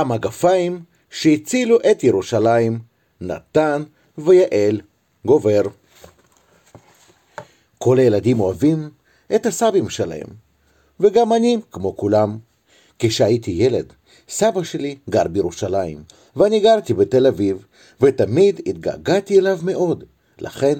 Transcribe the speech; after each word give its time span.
המגפיים 0.00 0.82
שהצילו 1.10 1.78
את 1.90 2.04
ירושלים, 2.04 2.78
נתן 3.20 3.82
ויעל 4.18 4.80
גובר. 5.26 5.62
כל 7.78 7.98
הילדים 7.98 8.40
אוהבים 8.40 8.90
את 9.34 9.46
הסבים 9.46 9.90
שלהם, 9.90 10.26
וגם 11.00 11.32
אני, 11.32 11.58
כמו 11.70 11.96
כולם. 11.96 12.38
כשהייתי 12.98 13.50
ילד, 13.50 13.92
סבא 14.28 14.62
שלי 14.62 14.96
גר 15.10 15.28
בירושלים, 15.28 16.02
ואני 16.36 16.60
גרתי 16.60 16.94
בתל 16.94 17.26
אביב, 17.26 17.64
ותמיד 18.00 18.60
התגעגעתי 18.66 19.38
אליו 19.38 19.58
מאוד. 19.62 20.04
לכן, 20.38 20.78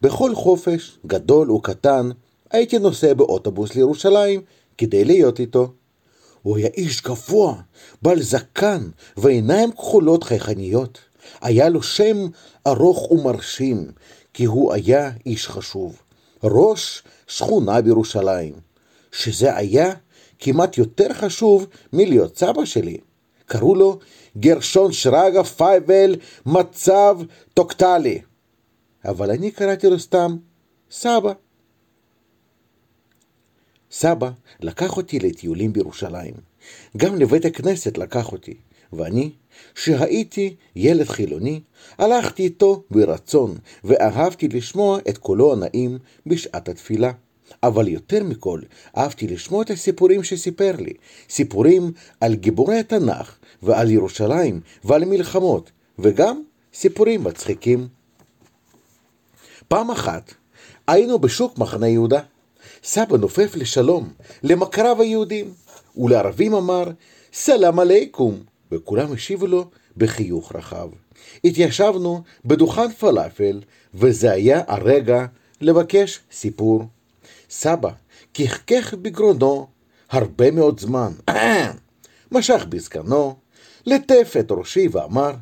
בכל 0.00 0.34
חופש, 0.34 0.98
גדול 1.06 1.50
וקטן, 1.50 2.10
הייתי 2.50 2.78
נוסע 2.78 3.14
באוטובוס 3.14 3.74
לירושלים 3.74 4.40
כדי 4.78 5.04
להיות 5.04 5.40
איתו. 5.40 5.72
הוא 6.46 6.56
היה 6.56 6.68
איש 6.76 7.02
גבוה, 7.02 7.54
בעל 8.02 8.22
זקן 8.22 8.88
ועיניים 9.16 9.72
כחולות 9.72 10.24
חייכניות. 10.24 10.98
היה 11.40 11.68
לו 11.68 11.82
שם 11.82 12.16
ארוך 12.66 13.10
ומרשים, 13.10 13.90
כי 14.34 14.44
הוא 14.44 14.72
היה 14.72 15.10
איש 15.26 15.48
חשוב. 15.48 16.02
ראש 16.44 17.02
שכונה 17.26 17.80
בירושלים, 17.80 18.52
שזה 19.12 19.56
היה 19.56 19.92
כמעט 20.38 20.78
יותר 20.78 21.12
חשוב 21.14 21.66
מלהיות 21.92 22.38
סבא 22.38 22.64
שלי. 22.64 22.98
קראו 23.46 23.74
לו 23.74 23.98
גרשון 24.36 24.92
שרגא 24.92 25.42
פייבל 25.42 26.16
מצב 26.46 27.18
טוקטלי. 27.54 28.20
אבל 29.04 29.30
אני 29.30 29.50
קראתי 29.50 29.90
לו 29.90 29.98
סתם 29.98 30.36
סבא. 30.90 31.32
סבא 33.98 34.30
לקח 34.60 34.96
אותי 34.96 35.18
לטיולים 35.18 35.72
בירושלים. 35.72 36.34
גם 36.96 37.14
לבית 37.14 37.44
הכנסת 37.44 37.98
לקח 37.98 38.32
אותי, 38.32 38.54
ואני, 38.92 39.30
שהייתי 39.74 40.54
ילד 40.76 41.08
חילוני, 41.08 41.60
הלכתי 41.98 42.42
איתו 42.42 42.82
ברצון, 42.90 43.54
ואהבתי 43.84 44.48
לשמוע 44.48 44.98
את 45.08 45.18
קולו 45.18 45.52
הנעים 45.52 45.98
בשעת 46.26 46.68
התפילה. 46.68 47.12
אבל 47.62 47.88
יותר 47.88 48.24
מכל, 48.24 48.60
אהבתי 48.96 49.26
לשמוע 49.26 49.62
את 49.62 49.70
הסיפורים 49.70 50.22
שסיפר 50.22 50.72
לי, 50.78 50.92
סיפורים 51.30 51.92
על 52.20 52.34
גיבורי 52.34 52.78
התנ"ך, 52.78 53.36
ועל 53.62 53.90
ירושלים, 53.90 54.60
ועל 54.84 55.04
מלחמות, 55.04 55.70
וגם 55.98 56.42
סיפורים 56.74 57.24
מצחיקים. 57.24 57.88
פעם 59.68 59.90
אחת 59.90 60.34
היינו 60.86 61.18
בשוק 61.18 61.58
מחנה 61.58 61.88
יהודה. 61.88 62.20
סבא 62.84 63.16
נופף 63.16 63.56
לשלום 63.56 64.12
למכריו 64.42 65.02
היהודים, 65.02 65.52
ולערבים 65.96 66.54
אמר 66.54 66.84
סלאם 67.32 67.78
עליכום, 67.78 68.42
וכולם 68.72 69.12
השיבו 69.12 69.46
לו 69.46 69.70
בחיוך 69.96 70.52
רחב. 70.56 70.88
התיישבנו 71.44 72.22
בדוכן 72.44 72.92
פלאפל, 72.92 73.60
וזה 73.94 74.32
היה 74.32 74.62
הרגע 74.66 75.26
לבקש 75.60 76.20
סיפור. 76.32 76.84
סבא 77.50 77.90
כחכך 78.34 78.94
בגרונו 78.94 79.66
הרבה 80.10 80.50
מאוד 80.50 80.80
זמן, 80.80 81.12
משך 82.32 82.66
בזקנו, 82.68 83.36
לטף 83.86 84.34
את 84.40 84.46
ראשי 84.50 84.88
ואמר, 84.92 85.32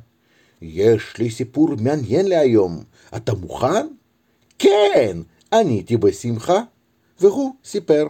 יש 0.62 1.02
לי 1.18 1.30
סיפור 1.30 1.68
מעניין 1.80 2.28
להיום, 2.28 2.82
אתה 3.16 3.34
מוכן? 3.34 3.86
כן, 4.58 5.18
עניתי 5.52 5.96
בשמחה, 5.96 6.60
והוא 7.20 7.54
סיפר. 7.64 8.06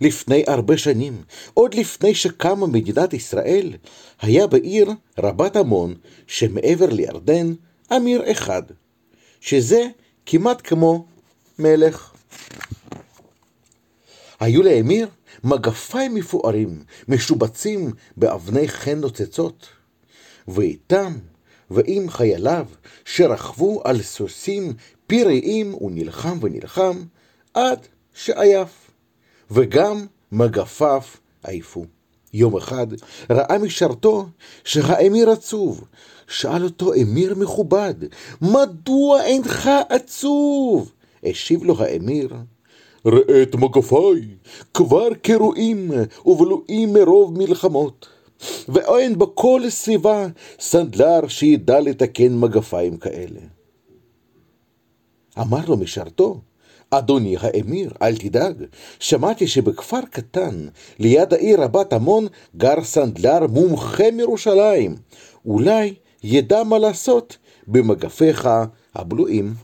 לפני 0.00 0.44
הרבה 0.46 0.76
שנים, 0.76 1.22
עוד 1.54 1.74
לפני 1.74 2.14
שקמה 2.14 2.66
מדינת 2.66 3.14
ישראל, 3.14 3.72
היה 4.20 4.46
בעיר 4.46 4.90
רבת 5.18 5.56
עמון, 5.56 5.94
שמעבר 6.26 6.86
לירדן, 6.90 7.54
אמיר 7.96 8.30
אחד, 8.30 8.62
שזה 9.40 9.86
כמעט 10.26 10.60
כמו 10.64 11.06
מלך. 11.58 12.12
היו 14.40 14.62
לאמיר 14.62 15.08
מגפיים 15.44 16.14
מפוארים, 16.14 16.84
משובצים 17.08 17.92
באבני 18.16 18.68
חן 18.68 18.98
נוצצות, 18.98 19.66
ואיתם 20.48 21.12
ועם 21.70 22.10
חייליו, 22.10 22.66
שרכבו 23.04 23.80
על 23.84 24.02
סוסים 24.02 24.72
פיריים, 25.06 25.72
הוא 25.72 25.90
נלחם 25.90 26.38
ונלחם, 26.42 27.02
עד 27.54 27.86
שעייף, 28.14 28.90
וגם 29.50 30.06
מגפיו 30.32 31.02
עייפו. 31.44 31.84
יום 32.34 32.56
אחד 32.56 32.86
ראה 33.30 33.58
משרתו 33.58 34.26
שהאמיר 34.64 35.30
עצוב. 35.30 35.84
שאל 36.28 36.64
אותו 36.64 36.94
אמיר 36.94 37.34
מכובד, 37.34 37.94
מדוע 38.42 39.22
אינך 39.22 39.70
עצוב? 39.88 40.92
השיב 41.24 41.64
לו 41.64 41.82
האמיר, 41.82 42.34
ראה 43.06 43.42
את 43.42 43.54
מגפיי, 43.54 44.20
כבר 44.74 45.14
קרועים 45.22 45.90
ובלועים 46.26 46.92
מרוב 46.92 47.38
מלחמות. 47.38 48.08
ואין 48.68 49.18
בכל 49.18 49.62
סביבה 49.68 50.26
סנדלר 50.60 51.28
שידע 51.28 51.80
לתקן 51.80 52.38
מגפיים 52.38 52.96
כאלה. 52.96 53.40
אמר 55.38 55.60
לו 55.68 55.76
משרתו, 55.76 56.40
אדוני 56.94 57.36
האמיר, 57.40 57.90
אל 58.02 58.16
תדאג, 58.16 58.64
שמעתי 59.00 59.46
שבכפר 59.46 60.00
קטן, 60.10 60.66
ליד 60.98 61.34
העיר 61.34 61.62
רבת 61.62 61.92
עמון, 61.92 62.26
גר 62.56 62.84
סנדלר 62.84 63.46
מומחה 63.46 64.10
מירושלים. 64.12 64.96
אולי 65.46 65.94
ידע 66.22 66.62
מה 66.62 66.78
לעשות 66.78 67.36
במגפיך 67.66 68.48
הבלועים. 68.94 69.54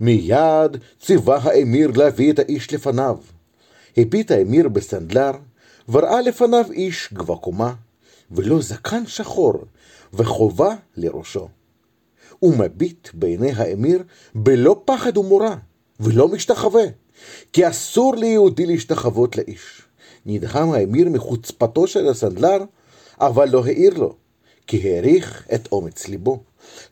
מיד 0.00 0.76
ציווה 1.00 1.38
האמיר 1.42 1.90
להביא 1.96 2.32
את 2.32 2.38
האיש 2.38 2.72
לפניו. 2.72 3.16
הביט 3.96 4.30
האמיר 4.30 4.68
בסנדלר, 4.68 5.32
וראה 5.88 6.20
לפניו 6.20 6.64
איש 6.72 7.08
גבה 7.12 7.36
קומה, 7.36 7.74
ולא 8.30 8.60
זקן 8.60 9.06
שחור, 9.06 9.54
וחובה 10.12 10.74
לראשו. 10.96 11.48
הוא 12.38 12.54
מביט 12.56 13.08
בעיני 13.14 13.52
האמיר 13.52 14.02
בלא 14.34 14.82
פחד 14.84 15.18
ומורא, 15.18 15.54
ולא 16.00 16.28
משתחווה, 16.28 16.84
כי 17.52 17.68
אסור 17.68 18.16
ליהודי 18.16 18.66
להשתחוות 18.66 19.36
לאיש. 19.36 19.82
נדהם 20.26 20.70
האמיר 20.70 21.08
מחוצפתו 21.08 21.86
של 21.86 22.08
הסנדלר, 22.08 22.64
אבל 23.20 23.48
לא 23.48 23.64
העיר 23.64 23.94
לו, 23.94 24.14
כי 24.66 24.90
העריך 24.90 25.48
את 25.54 25.68
אומץ 25.72 26.08
ליבו. 26.08 26.42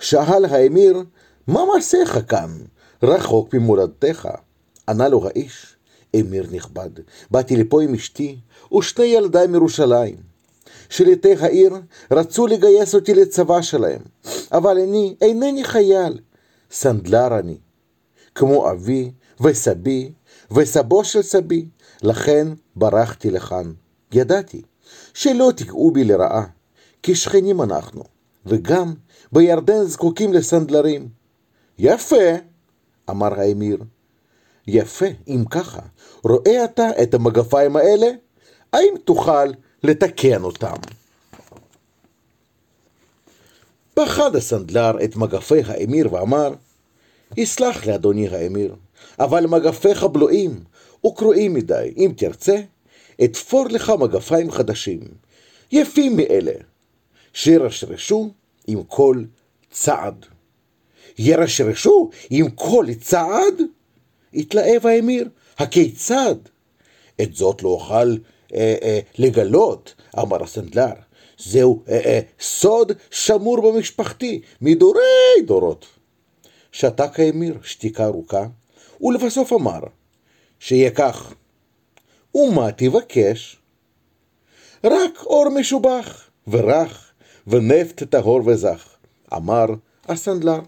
שאל 0.00 0.44
האמיר, 0.44 1.02
מה 1.46 1.60
מעשיך 1.74 2.18
כאן, 2.28 2.50
רחוק 3.02 3.54
ממולדתך? 3.54 4.28
ענה 4.88 5.08
לו 5.08 5.26
האיש, 5.26 5.76
אמיר 6.20 6.46
נכבד, 6.52 6.90
באתי 7.30 7.56
לפה 7.56 7.82
עם 7.82 7.94
אשתי 7.94 8.38
ושני 8.78 9.04
ילדיי 9.04 9.46
מירושלים. 9.46 10.33
שליטי 10.88 11.34
העיר 11.40 11.74
רצו 12.10 12.46
לגייס 12.46 12.94
אותי 12.94 13.14
לצבא 13.14 13.62
שלהם, 13.62 14.00
אבל 14.52 14.78
אני 14.78 15.16
אינני 15.20 15.64
חייל, 15.64 16.18
סנדלר 16.70 17.38
אני, 17.38 17.56
כמו 18.34 18.70
אבי 18.70 19.12
וסבי 19.40 20.12
וסבו 20.50 21.04
של 21.04 21.22
סבי, 21.22 21.66
לכן 22.02 22.48
ברחתי 22.76 23.30
לכאן. 23.30 23.72
ידעתי 24.12 24.62
שלא 25.14 25.52
תגעו 25.56 25.90
בי 25.90 26.04
לרעה, 26.04 26.46
כי 27.02 27.14
שכנים 27.14 27.62
אנחנו, 27.62 28.04
וגם 28.46 28.94
בירדן 29.32 29.84
זקוקים 29.84 30.32
לסנדלרים. 30.32 31.08
יפה, 31.78 32.24
אמר 33.10 33.40
האמיר. 33.40 33.78
יפה, 34.66 35.06
אם 35.28 35.44
ככה, 35.50 35.80
רואה 36.24 36.64
אתה 36.64 37.02
את 37.02 37.14
המגפיים 37.14 37.76
האלה? 37.76 38.06
האם 38.72 38.94
תוכל 39.04 39.50
לתקן 39.84 40.42
אותם? 40.42 40.76
פחד 43.94 44.36
הסנדלר 44.36 45.04
את 45.04 45.16
מגפי 45.16 45.60
האמיר 45.66 46.14
ואמר, 46.14 46.54
יסלח 47.36 47.86
לי 47.86 47.94
אדוני 47.94 48.28
האמיר, 48.28 48.74
אבל 49.18 49.46
מגפיך 49.46 50.04
בלועים 50.04 50.60
וקרועים 51.06 51.54
מדי, 51.54 51.92
אם 51.96 52.12
תרצה, 52.16 52.60
אתפור 53.24 53.66
לך 53.68 53.92
מגפיים 54.00 54.50
חדשים, 54.50 55.00
יפים 55.72 56.16
מאלה, 56.16 56.52
שירשרשו 57.32 58.30
עם 58.66 58.82
כל 58.82 59.24
צעד. 59.70 60.26
ירשרשו 61.18 62.10
עם 62.30 62.50
כל 62.50 62.86
צעד? 63.00 63.62
התלהב 64.34 64.86
האמיר, 64.86 65.28
הכיצד? 65.58 66.34
את 67.20 67.34
זאת 67.34 67.62
לא 67.62 67.68
אוכל 67.68 68.16
לגלות, 69.18 69.94
אמר 70.18 70.42
הסנדלר. 70.42 70.92
זהו 71.38 71.82
אה, 71.88 72.00
אה, 72.04 72.20
סוד 72.40 72.92
שמור 73.10 73.72
במשפחתי 73.72 74.40
מדורי 74.60 75.42
דורות. 75.46 75.86
שתק 76.72 77.20
האמיר 77.20 77.58
שתיקה 77.62 78.04
ארוכה, 78.04 78.46
ולבסוף 79.00 79.52
אמר, 79.52 79.80
שיהיה 80.60 80.90
כך. 80.90 81.34
ומה 82.34 82.72
תבקש? 82.72 83.56
רק 84.84 85.22
אור 85.26 85.48
משובח, 85.48 86.28
ורך, 86.48 87.12
ונפט 87.46 88.02
טהור 88.02 88.40
וזך, 88.46 88.88
אמר 89.34 89.66
הסנדלר. 90.08 90.60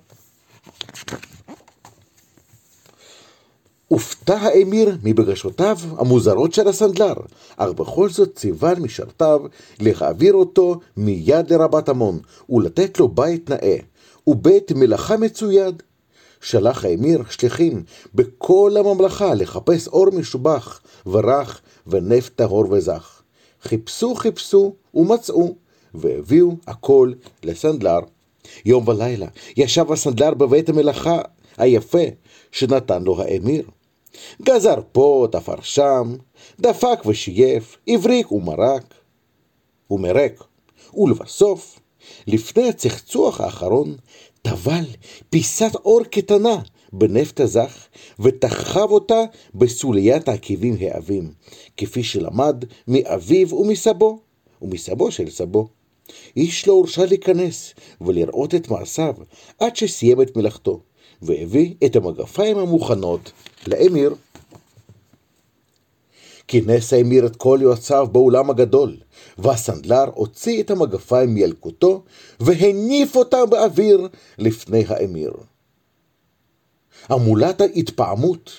הופתע 3.88 4.38
האמיר 4.38 4.96
מבקשותיו 5.02 5.78
המוזרות 5.98 6.52
של 6.52 6.68
הסנדלר, 6.68 7.14
אך 7.56 7.68
בכל 7.68 8.08
זאת 8.08 8.34
ציווה 8.34 8.70
על 8.70 8.80
משרתיו 8.80 9.40
להעביר 9.80 10.34
אותו 10.34 10.80
מיד 10.96 11.52
לרבת 11.52 11.88
עמון, 11.88 12.18
ולתת 12.50 13.00
לו 13.00 13.08
בית 13.08 13.50
נאה, 13.50 13.76
ובית 14.26 14.72
מלאכה 14.72 15.16
מצויד. 15.16 15.82
שלח 16.40 16.84
האמיר 16.84 17.22
שליחים 17.30 17.82
בכל 18.14 18.76
הממלכה 18.78 19.34
לחפש 19.34 19.88
אור 19.88 20.10
משובח, 20.10 20.80
ורך, 21.06 21.60
ונפט 21.86 22.32
טהור 22.36 22.72
וזך. 22.72 23.22
חיפשו 23.62 24.14
חיפשו 24.14 24.74
ומצאו, 24.94 25.54
והביאו 25.94 26.56
הכל 26.66 27.12
לסנדלר. 27.44 28.00
יום 28.64 28.88
ולילה 28.88 29.26
ישב 29.56 29.92
הסנדלר 29.92 30.34
בבית 30.34 30.68
המלאכה 30.68 31.20
היפה 31.58 32.04
שנתן 32.52 33.02
לו 33.02 33.22
האמיר. 33.22 33.62
גזר 34.42 34.80
פה, 34.92 35.26
תפר 35.32 35.60
שם, 35.60 36.14
דפק 36.60 37.06
ושייף, 37.06 37.76
הבריק 37.88 38.32
ומרק, 38.32 38.94
ומרק. 39.90 40.44
ולבסוף, 40.94 41.80
לפני 42.26 42.68
הצחצוח 42.68 43.40
האחרון, 43.40 43.96
טבל 44.42 44.84
פיסת 45.30 45.74
אור 45.74 46.02
קטנה 46.04 46.56
בנפט 46.92 47.40
הזך, 47.40 47.86
ותחב 48.20 48.90
אותה 48.90 49.20
בסוליית 49.54 50.28
העקבים 50.28 50.76
העבים, 50.80 51.32
כפי 51.76 52.02
שלמד 52.02 52.64
מאביו 52.88 53.54
ומסבו, 53.54 54.18
ומסבו 54.62 55.10
של 55.10 55.30
סבו. 55.30 55.68
איש 56.36 56.68
לא 56.68 56.72
הורשה 56.72 57.06
להיכנס 57.06 57.74
ולראות 58.00 58.54
את 58.54 58.68
מעשיו 58.68 59.14
עד 59.58 59.76
שסיים 59.76 60.22
את 60.22 60.36
מלאכתו, 60.36 60.80
והביא 61.22 61.74
את 61.84 61.96
המגפיים 61.96 62.58
המוכנות 62.58 63.32
לאמיר. 63.68 64.14
כינס 66.48 66.92
האמיר 66.92 67.26
את 67.26 67.36
כל 67.36 67.58
יועציו 67.62 68.08
באולם 68.12 68.50
הגדול, 68.50 68.96
והסנדלר 69.38 70.04
הוציא 70.14 70.62
את 70.62 70.70
המגפיים 70.70 71.34
מילקוטו, 71.34 72.02
והניף 72.40 73.16
אותם 73.16 73.44
באוויר 73.50 74.08
לפני 74.38 74.84
האמיר. 74.88 75.32
המולת 77.08 77.60
ההתפעמות 77.60 78.50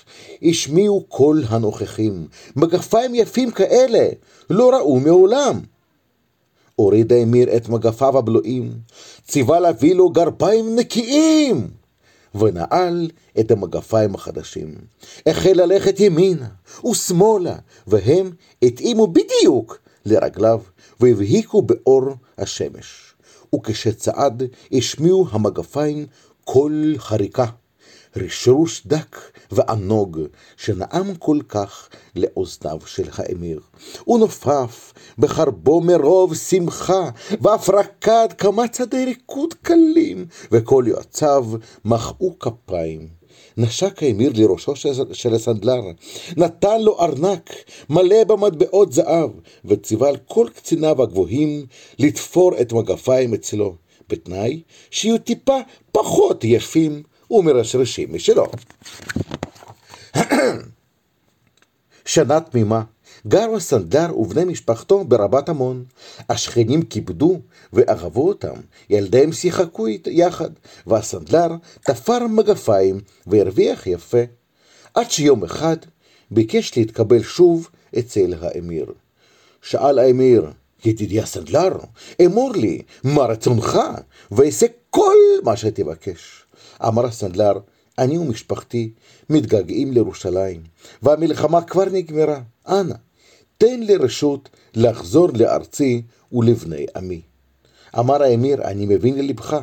השמיעו 0.43 1.05
כל 1.07 1.41
הנוכחים, 1.47 2.27
מגפיים 2.55 3.15
יפים 3.15 3.51
כאלה 3.51 4.07
לא 4.49 4.69
ראו 4.69 4.99
מעולם. 4.99 5.59
הוריד 6.75 7.13
האמיר 7.13 7.57
את 7.57 7.69
מגפיו 7.69 8.17
הבלועים, 8.17 8.71
ציווה 9.27 9.59
להביא 9.59 9.95
לו 9.95 10.09
גרביים 10.09 10.75
נקיים, 10.75 11.67
ונעל 12.39 13.09
את 13.39 13.51
המגפיים 13.51 14.15
החדשים. 14.15 14.75
החל 15.25 15.53
ללכת 15.53 15.99
ימינה 15.99 16.47
ושמאלה, 16.91 17.55
והם 17.87 18.31
התאימו 18.61 19.07
בדיוק 19.07 19.79
לרגליו, 20.05 20.61
והבהיקו 20.99 21.61
באור 21.61 22.05
השמש. 22.37 23.13
וכשצעד 23.55 24.43
השמיעו 24.71 25.27
המגפיים 25.31 26.05
קול 26.43 26.95
חריקה. 26.97 27.45
רשרוש 28.15 28.87
דק 28.87 29.17
וענוג, 29.51 30.19
שנעם 30.57 31.15
כל 31.15 31.39
כך 31.49 31.89
לאוזניו 32.15 32.79
של 32.85 33.09
האמיר. 33.13 33.59
הוא 34.03 34.19
נופף 34.19 34.93
בחרבו 35.17 35.81
מרוב 35.81 36.35
שמחה, 36.35 37.09
ואף 37.41 37.69
רקד 37.69 38.27
כמה 38.37 38.67
צעדי 38.67 39.05
ריקוד 39.05 39.53
קלים, 39.53 40.25
וכל 40.51 40.83
יועציו 40.87 41.45
מחאו 41.85 42.39
כפיים. 42.39 43.17
נשק 43.57 44.03
האמיר 44.03 44.31
לראשו 44.35 44.73
של 45.13 45.33
הסנדלר, 45.33 45.81
נתן 46.37 46.81
לו 46.81 46.99
ארנק 46.99 47.53
מלא 47.89 48.23
במטבעות 48.23 48.93
זהב, 48.93 49.29
וציווה 49.65 50.09
על 50.09 50.17
כל 50.27 50.47
קציניו 50.55 51.01
הגבוהים 51.01 51.65
לתפור 51.99 52.51
את 52.61 52.73
מגפיים 52.73 53.33
אצלו, 53.33 53.75
בתנאי 54.09 54.61
שיהיו 54.91 55.17
טיפה 55.17 55.57
פחות 55.91 56.43
יפים 56.43 57.03
ומרשרשים 57.31 58.13
משלו. 58.13 58.45
שנה 62.05 62.39
תמימה 62.39 62.83
גר 63.27 63.55
הסנדלר 63.55 64.19
ובני 64.19 64.45
משפחתו 64.45 65.03
ברבת 65.03 65.49
עמון. 65.49 65.83
השכנים 66.29 66.81
כיבדו 66.81 67.39
ואהבו 67.73 68.27
אותם, 68.27 68.53
ילדיהם 68.89 69.31
שיחקו 69.31 69.87
יחד, 70.07 70.49
והסנדלר 70.87 71.47
תפר 71.81 72.27
מגפיים 72.27 72.99
והרוויח 73.27 73.87
יפה. 73.87 74.23
עד 74.93 75.11
שיום 75.11 75.43
אחד 75.43 75.77
ביקש 76.31 76.77
להתקבל 76.77 77.23
שוב 77.23 77.69
אצל 77.99 78.33
האמיר. 78.41 78.85
שאל 79.61 79.99
האמיר, 79.99 80.51
ידידי 80.85 81.21
הסנדלר, 81.21 81.77
אמור 82.25 82.51
לי, 82.51 82.81
מה 83.03 83.23
רצונך, 83.25 83.79
ואעשה 84.31 84.65
כל 84.89 85.15
מה 85.43 85.57
שתבקש. 85.57 86.46
אמר 86.85 87.05
הסנדלר, 87.05 87.53
אני 87.97 88.17
ומשפחתי 88.17 88.91
מתגעגעים 89.29 89.91
לירושלים, 89.91 90.63
והמלחמה 91.01 91.61
כבר 91.61 91.85
נגמרה. 91.85 92.41
אנא, 92.67 92.95
תן 93.57 93.79
לי 93.79 93.95
רשות 93.95 94.49
לחזור 94.75 95.29
לארצי 95.33 96.01
ולבני 96.31 96.85
עמי. 96.95 97.21
אמר 97.99 98.23
האמיר, 98.23 98.63
אני 98.63 98.85
מבין 98.85 99.17
ללבך, 99.17 99.57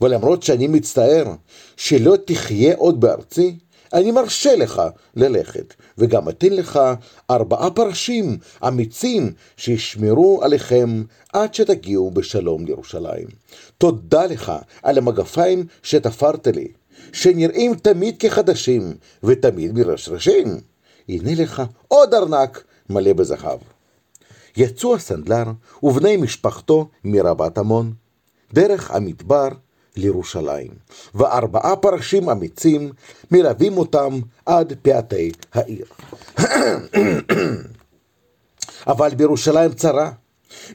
ולמרות 0.00 0.42
שאני 0.42 0.66
מצטער 0.66 1.24
שלא 1.76 2.16
תחיה 2.24 2.74
עוד 2.76 3.00
בארצי, 3.00 3.58
אני 3.92 4.10
מרשה 4.10 4.56
לך 4.56 4.82
ללכת, 5.16 5.74
וגם 5.98 6.28
אתן 6.28 6.52
לך 6.52 6.80
ארבעה 7.30 7.70
פרשים 7.70 8.38
אמיצים 8.68 9.32
שישמרו 9.56 10.42
עליכם 10.42 11.02
עד 11.32 11.54
שתגיעו 11.54 12.10
בשלום 12.10 12.66
לירושלים. 12.66 13.26
תודה 13.78 14.26
לך 14.26 14.52
על 14.82 14.98
המגפיים 14.98 15.66
שתפרת 15.82 16.46
לי, 16.46 16.68
שנראים 17.12 17.74
תמיד 17.74 18.16
כחדשים 18.18 18.94
ותמיד 19.24 19.72
מרשרשים. 19.72 20.60
הנה 21.08 21.42
לך 21.42 21.62
עוד 21.88 22.14
ארנק 22.14 22.64
מלא 22.90 23.12
בזהב. 23.12 23.58
יצאו 24.56 24.94
הסנדלר 24.94 25.44
ובני 25.82 26.16
משפחתו 26.16 26.88
מרבת 27.04 27.58
עמון, 27.58 27.92
דרך 28.52 28.90
המדבר 28.90 29.48
לירושלים, 30.00 30.70
וארבעה 31.14 31.76
פרשים 31.76 32.30
אמיצים 32.30 32.90
מלווים 33.30 33.78
אותם 33.78 34.20
עד 34.46 34.72
פאתי 34.82 35.32
העיר. 35.52 35.86
אבל 38.86 39.14
בירושלים 39.14 39.72
צרה, 39.72 40.10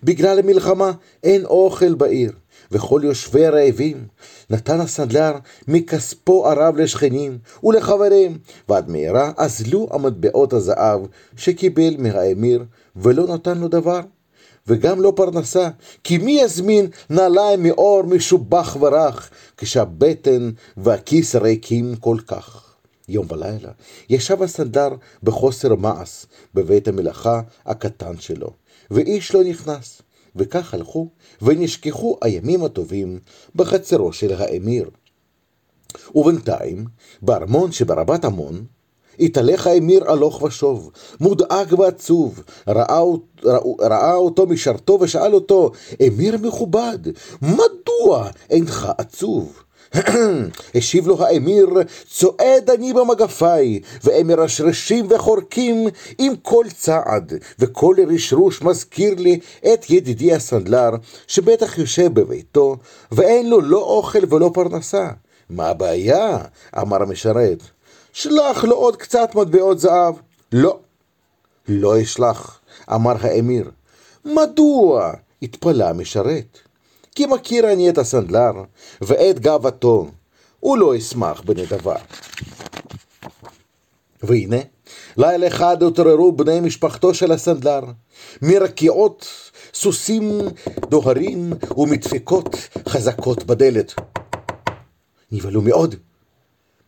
בגלל 0.03 0.39
המלחמה 0.39 0.91
אין 1.23 1.45
אוכל 1.45 1.93
בעיר, 1.93 2.31
וכל 2.71 3.01
יושבי 3.03 3.45
הרעבים 3.45 4.07
נתן 4.49 4.79
הסנדלר 4.79 5.33
מכספו 5.67 6.47
הרב 6.47 6.77
לשכנים 6.77 7.37
ולחברים, 7.63 8.37
ועד 8.69 8.89
מהרה 8.89 9.31
אזלו 9.37 9.87
המטבעות 9.91 10.53
הזהב 10.53 11.01
שקיבל 11.37 11.95
מהאמיר, 11.97 12.63
ולא 12.95 13.27
נתן 13.35 13.57
לו 13.57 13.67
דבר. 13.67 14.01
וגם 14.67 15.01
לא 15.01 15.13
פרנסה, 15.15 15.69
כי 16.03 16.17
מי 16.17 16.31
יזמין 16.41 16.87
נעליים 17.09 17.63
מאור 17.63 18.03
משובח 18.03 18.77
ורך, 18.79 19.29
כשהבטן 19.57 20.51
והכיס 20.77 21.35
ריקים 21.35 21.95
כל 21.95 22.17
כך. 22.27 22.75
יום 23.07 23.25
ולילה 23.29 23.71
ישב 24.09 24.43
הסנדר 24.43 24.89
בחוסר 25.23 25.75
מעש 25.75 26.25
בבית 26.53 26.87
המלאכה 26.87 27.41
הקטן 27.65 28.19
שלו, 28.19 28.49
ואיש 28.91 29.35
לא 29.35 29.43
נכנס. 29.43 30.01
וכך 30.35 30.73
הלכו 30.73 31.09
ונשכחו 31.41 32.17
הימים 32.21 32.63
הטובים 32.63 33.19
בחצרו 33.55 34.13
של 34.13 34.33
האמיר. 34.33 34.89
ובינתיים, 36.15 36.85
בארמון 37.21 37.71
שברבת 37.71 38.25
עמון, 38.25 38.65
התהלך 39.19 39.67
האמיר 39.67 40.11
הלוך 40.11 40.41
ושוב, 40.41 40.91
מודאג 41.19 41.79
ועצוב, 41.79 42.43
ראה, 42.67 43.01
ראה, 43.43 43.59
ראה 43.79 44.15
אותו 44.15 44.45
משרתו 44.45 44.97
ושאל 45.01 45.33
אותו, 45.33 45.71
אמיר 46.07 46.37
מכובד, 46.41 46.99
מדוע 47.41 48.29
אינך 48.49 48.87
עצוב? 48.97 49.61
השיב 50.75 51.07
לו 51.07 51.23
האמיר, 51.23 51.69
צועד 52.07 52.69
אני 52.69 52.93
במגפיי, 52.93 53.79
והם 54.03 54.27
מרשרשים 54.27 55.07
וחורקים 55.09 55.87
עם 56.17 56.33
כל 56.41 56.65
צעד, 56.77 57.33
וכל 57.59 57.95
רשרוש 58.07 58.61
מזכיר 58.61 59.15
לי 59.17 59.39
את 59.73 59.89
ידידי 59.89 60.33
הסנדלר, 60.33 60.89
שבטח 61.27 61.77
יושב 61.77 62.13
בביתו, 62.13 62.75
ואין 63.11 63.49
לו 63.49 63.61
לא 63.61 63.77
אוכל 63.77 64.33
ולא 64.33 64.51
פרנסה. 64.53 65.07
מה 65.49 65.67
הבעיה? 65.67 66.37
אמר 66.81 67.01
המשרת. 67.01 67.74
שלח 68.15 68.63
לו 68.63 68.75
עוד 68.75 68.95
קצת 68.95 69.35
מטבעות 69.35 69.79
זהב. 69.79 70.15
לא, 70.51 70.79
לא 71.67 72.01
אשלח, 72.01 72.59
אמר 72.93 73.13
האמיר. 73.21 73.71
מדוע? 74.25 75.13
התפלא 75.41 75.83
המשרת. 75.83 76.59
כי 77.15 77.25
מכיר 77.25 77.73
אני 77.73 77.89
את 77.89 77.97
הסנדלר 77.97 78.51
ואת 79.01 79.39
גאוותו, 79.39 80.11
הוא 80.59 80.77
לא 80.77 80.95
ישמח 80.95 81.41
בנדבה. 81.41 81.95
והנה, 84.23 84.59
לילה 85.17 85.47
אחד 85.47 85.83
התעוררו 85.83 86.31
בני 86.31 86.59
משפחתו 86.59 87.13
של 87.13 87.31
הסנדלר, 87.31 87.81
מרקיעות 88.41 89.27
סוסים 89.73 90.39
דוהרים 90.89 91.53
ומדפיקות 91.77 92.55
חזקות 92.89 93.43
בדלת. 93.43 93.93
נבהלו 95.31 95.61
מאוד. 95.61 95.95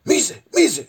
מי 0.05 0.21
זה? 0.21 0.33
מי 0.55 0.69
זה? 0.69 0.83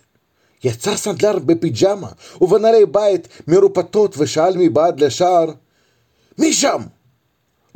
יצא 0.65 0.97
סנדלר 0.97 1.39
בפיג'מה 1.39 2.09
ובנעלי 2.41 2.87
בית 2.87 3.29
מרופטות 3.49 4.15
ושאל 4.19 4.57
מבעד 4.57 5.01
לשער 5.01 5.47
מי 6.39 6.53
שם? 6.53 6.83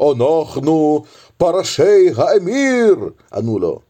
אנחנו 0.00 1.04
פרשי 1.36 2.10
האמיר, 2.16 2.96
ענו 3.34 3.58
לו, 3.58 3.80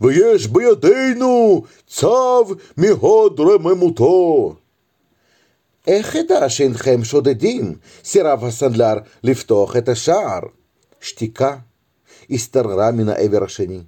ויש 0.00 0.46
בידינו 0.46 1.62
צו 1.86 2.44
מהוד 2.76 3.40
רממותו. 3.40 4.54
איך 5.86 6.16
אדע 6.16 6.48
שאינכם 6.48 7.04
שודדים? 7.04 7.76
סירב 8.04 8.44
הסנדלר 8.44 8.94
לפתוח 9.22 9.76
את 9.76 9.88
השער. 9.88 10.40
שתיקה 11.00 11.56
השתררה 12.30 12.90
מן 12.90 13.08
העבר 13.08 13.44
השני, 13.44 13.80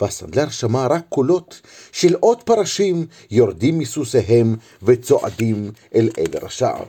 והסנדלר 0.00 0.48
שמע 0.48 0.86
רק 0.86 1.02
קולות 1.08 1.60
של 1.92 2.14
עוד 2.14 2.42
פרשים 2.42 3.06
יורדים 3.30 3.78
מסוסיהם 3.78 4.56
וצועדים 4.82 5.70
אל 5.94 6.10
עבר 6.16 6.46
השער. 6.46 6.84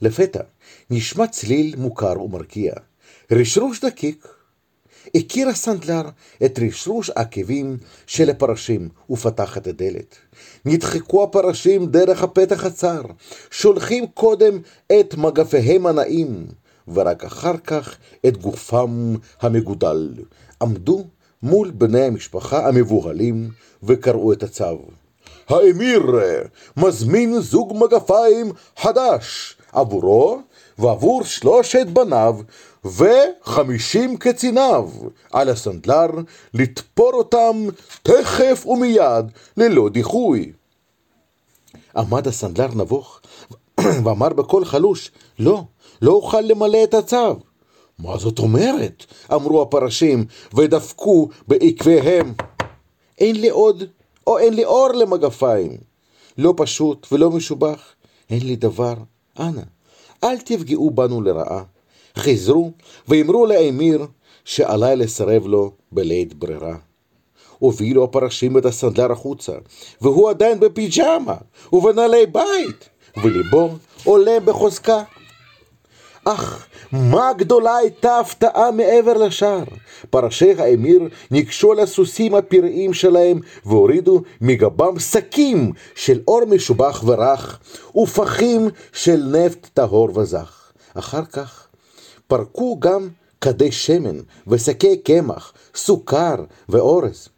לפתע 0.00 0.40
נשמע 0.90 1.26
צליל 1.26 1.74
מוכר 1.76 2.22
ומרקיע, 2.22 2.72
רשרוש 3.30 3.84
דקיק. 3.84 4.28
הכיר 5.14 5.48
הסנדלר 5.48 6.02
את 6.44 6.58
רשרוש 6.62 7.10
העקבים 7.16 7.76
של 8.06 8.30
הפרשים 8.30 8.88
ופתח 9.10 9.56
את 9.56 9.66
הדלת. 9.66 10.16
נדחקו 10.64 11.22
הפרשים 11.22 11.86
דרך 11.86 12.22
הפתח 12.22 12.64
הצר, 12.64 13.02
שולחים 13.50 14.06
קודם 14.06 14.58
את 15.00 15.14
מגפיהם 15.14 15.86
הנעים, 15.86 16.46
ורק 16.88 17.24
אחר 17.24 17.56
כך 17.56 17.96
את 18.26 18.36
גופם 18.36 19.14
המגודל. 19.40 20.14
עמדו 20.62 21.04
מול 21.42 21.70
בני 21.70 22.00
המשפחה 22.00 22.68
המבוהלים 22.68 23.50
וקראו 23.82 24.32
את 24.32 24.42
הצו. 24.42 24.78
האמיר 25.48 26.02
מזמין 26.76 27.40
זוג 27.40 27.76
מגפיים 27.76 28.52
חדש 28.76 29.56
עבורו 29.72 30.38
ועבור 30.78 31.24
שלושת 31.24 31.86
בניו 31.86 32.36
וחמישים 32.84 34.16
קציניו 34.16 34.90
על 35.32 35.48
הסנדלר 35.48 36.10
לתפור 36.54 37.12
אותם 37.14 37.66
תכף 38.02 38.66
ומיד 38.66 39.26
ללא 39.56 39.88
דיחוי. 39.88 40.52
עמד 41.96 42.28
הסנדלר 42.28 42.74
נבוך 42.74 43.20
ואמר 44.04 44.28
בקול 44.28 44.64
חלוש, 44.64 45.10
לא, 45.38 45.62
לא 46.02 46.12
אוכל 46.12 46.40
למלא 46.40 46.84
את 46.84 46.94
הצו. 46.94 47.47
מה 47.98 48.18
זאת 48.18 48.38
אומרת? 48.38 49.06
אמרו 49.34 49.62
הפרשים 49.62 50.24
ודפקו 50.54 51.28
בעקביהם. 51.48 52.34
אין 53.18 53.40
לי 53.40 53.48
עוד, 53.48 53.84
או 54.26 54.38
אין 54.38 54.54
לי 54.54 54.64
אור 54.64 54.88
למגפיים. 54.88 55.76
לא 56.38 56.54
פשוט 56.56 57.06
ולא 57.12 57.30
משובח, 57.30 57.80
אין 58.30 58.46
לי 58.46 58.56
דבר. 58.56 58.94
אנא, 59.38 59.62
אל 60.24 60.38
תפגעו 60.38 60.90
בנו 60.90 61.22
לרעה. 61.22 61.62
חזרו 62.18 62.72
ואמרו 63.08 63.46
לאמיר 63.46 64.06
שעלי 64.44 64.96
לסרב 64.96 65.46
לו 65.46 65.72
בלית 65.92 66.34
ברירה. 66.34 66.76
הובילו 67.58 68.04
הפרשים 68.04 68.58
את 68.58 68.64
הסנדלר 68.64 69.12
החוצה, 69.12 69.52
והוא 70.00 70.30
עדיין 70.30 70.60
בפיג'מה 70.60 71.34
ובנעלי 71.72 72.26
בית, 72.26 72.88
וליבו 73.16 73.70
עולה 74.04 74.40
בחוזקה. 74.44 75.02
אך 76.30 76.66
מה 76.92 77.32
גדולה 77.32 77.76
הייתה 77.76 78.18
הפתעה 78.18 78.70
מעבר 78.70 79.12
לשער. 79.12 79.64
פרשי 80.10 80.52
האמיר 80.58 81.08
ניגשו 81.30 81.72
לסוסים 81.72 82.34
הפראיים 82.34 82.94
שלהם 82.94 83.40
והורידו 83.66 84.22
מגבם 84.40 84.98
שקים 84.98 85.72
של 85.94 86.20
אור 86.28 86.44
משובח 86.44 87.04
ורך 87.06 87.58
ופחים 87.96 88.68
של 88.92 89.22
נפט 89.36 89.68
טהור 89.74 90.18
וזך. 90.18 90.72
אחר 90.94 91.24
כך 91.24 91.66
פרקו 92.26 92.76
גם 92.80 93.08
כדי 93.40 93.72
שמן 93.72 94.16
ושקי 94.46 94.96
קמח, 94.96 95.52
סוכר 95.74 96.34
ואורז. 96.68 97.28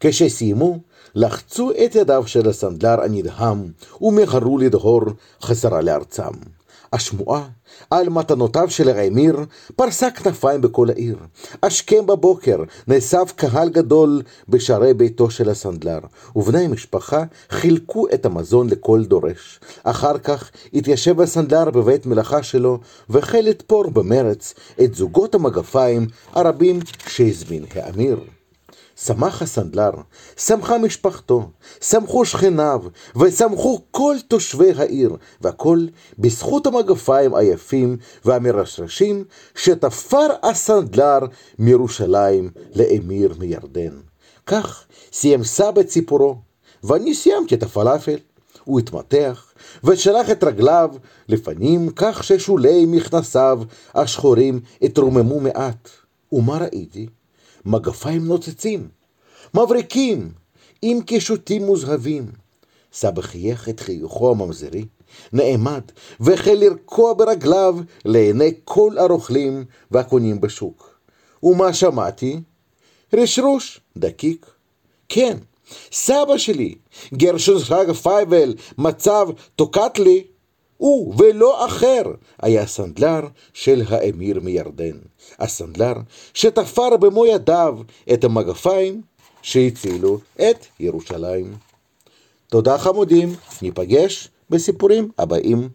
כשסיימו, 0.00 0.78
לחצו 1.14 1.70
את 1.70 1.94
ידיו 1.94 2.26
של 2.26 2.48
הסנדלר 2.48 3.02
הנדהם 3.02 3.72
ומהרו 4.00 4.58
לדהור 4.58 5.02
חזרה 5.42 5.80
לארצם. 5.80 6.55
השמועה 6.96 7.48
על 7.90 8.08
מתנותיו 8.08 8.70
של 8.70 8.88
האמיר 8.88 9.36
פרסה 9.76 10.10
כנפיים 10.10 10.60
בכל 10.60 10.90
העיר. 10.90 11.16
השכם 11.62 12.06
בבוקר 12.06 12.62
נאסף 12.88 13.32
קהל 13.36 13.68
גדול 13.68 14.22
בשערי 14.48 14.94
ביתו 14.94 15.30
של 15.30 15.50
הסנדלר, 15.50 15.98
ובני 16.36 16.68
משפחה 16.68 17.24
חילקו 17.50 18.06
את 18.14 18.26
המזון 18.26 18.70
לכל 18.70 19.04
דורש. 19.04 19.60
אחר 19.84 20.18
כך 20.18 20.50
התיישב 20.74 21.20
הסנדלר 21.20 21.70
בבית 21.70 22.06
מלאכה 22.06 22.42
שלו, 22.42 22.78
והחל 23.08 23.40
לתפור 23.40 23.90
במרץ 23.90 24.54
את 24.84 24.94
זוגות 24.94 25.34
המגפיים 25.34 26.06
הרבים 26.32 26.80
שהזמין 27.08 27.64
האמיר. 27.74 28.35
שמח 28.96 29.42
הסנדלר, 29.42 29.90
שמחה 30.36 30.78
משפחתו, 30.78 31.48
שמחו 31.80 32.24
שכניו, 32.24 32.82
ושמחו 33.20 33.80
כל 33.90 34.16
תושבי 34.28 34.72
העיר, 34.76 35.16
והכל 35.40 35.86
בזכות 36.18 36.66
המגפיים 36.66 37.34
היפים 37.34 37.96
והמרשרשים 38.24 39.24
שתפר 39.54 40.26
הסנדלר 40.42 41.18
מירושלים 41.58 42.50
לאמיר 42.74 43.34
מירדן. 43.38 43.96
כך 44.46 44.84
סיים 45.12 45.44
סבא 45.44 45.82
ציפורו, 45.82 46.36
ואני 46.84 47.14
סיימתי 47.14 47.54
את 47.54 47.62
הפלאפל. 47.62 48.16
הוא 48.64 48.80
התמתח, 48.80 49.52
ושלח 49.84 50.30
את 50.30 50.44
רגליו 50.44 50.90
לפנים 51.28 51.90
כך 51.96 52.24
ששולי 52.24 52.84
מכנסיו 52.86 53.60
השחורים 53.94 54.60
התרוממו 54.82 55.40
מעט. 55.40 55.88
ומה 56.32 56.58
ראיתי? 56.58 57.06
מגפיים 57.66 58.26
נוצצים, 58.26 58.88
מבריקים, 59.54 60.32
עם 60.82 61.00
קישוטים 61.02 61.66
מוזהבים. 61.66 62.26
סבא 62.92 63.22
חייך 63.22 63.68
את 63.68 63.80
חיוכו 63.80 64.30
הממזרי, 64.30 64.84
נעמד, 65.32 65.82
והחל 66.20 66.54
לרקוע 66.54 67.12
ברגליו 67.14 67.76
לעיני 68.04 68.52
כל 68.64 68.98
הרוכלים 68.98 69.64
והקונים 69.90 70.40
בשוק. 70.40 70.98
ומה 71.42 71.74
שמעתי? 71.74 72.40
רשרוש, 73.12 73.80
דקיק. 73.96 74.46
כן, 75.08 75.36
סבא 75.92 76.38
שלי, 76.38 76.74
גרשון 77.14 77.58
שרגא 77.58 77.92
פייבל, 77.92 78.54
מצב 78.78 79.28
תוקטלי, 79.56 80.24
הוא 80.76 81.14
ולא 81.18 81.66
אחר 81.66 82.02
היה 82.42 82.62
הסנדלר 82.62 83.20
של 83.54 83.82
האמיר 83.88 84.40
מירדן. 84.40 84.96
הסנדלר 85.38 85.94
שתפר 86.34 86.96
במו 86.96 87.26
ידיו 87.26 87.78
את 88.12 88.24
המגפיים 88.24 89.02
שהצילו 89.42 90.18
את 90.36 90.66
ירושלים. 90.80 91.54
תודה 92.48 92.78
חמודים, 92.78 93.34
ניפגש 93.62 94.28
בסיפורים 94.50 95.10
הבאים. 95.18 95.68